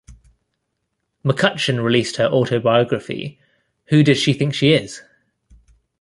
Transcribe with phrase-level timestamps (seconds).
[1.23, 3.37] McCutcheon released her autobiography,
[3.89, 5.03] Who Does She Think She Is?